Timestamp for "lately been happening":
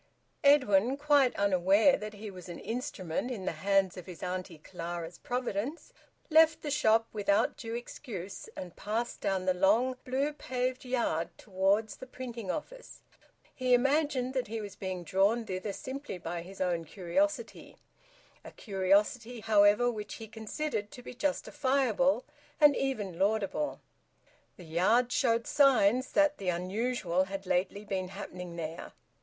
27.45-28.55